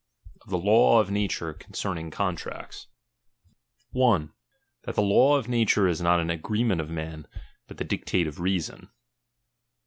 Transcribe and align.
OF 0.41 0.49
THE 0.49 0.57
LAW 0.57 0.99
OP 0.99 1.11
NATURE 1.11 1.53
CONCERNING 1.53 2.09
CONTRACTS" 2.09 2.87
1. 3.91 4.33
That 4.85 4.95
tbe 4.95 5.05
law 5.07 5.37
of 5.37 5.47
nature 5.47 5.87
is 5.87 6.01
not 6.01 6.19
an 6.19 6.31
agreement 6.31 6.81
of 6.81 6.89
men, 6.89 7.27
but 7.67 7.77
the 7.77 7.83
dictate 7.83 8.25
of 8.25 8.39
reason. 8.39 8.89